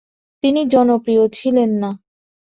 [0.43, 1.89] তিনি জনপ্রিয় ছিলেন না।